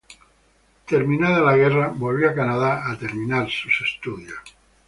[0.91, 4.39] Terminada la guerra volvió a Canadá a terminar sus estudios.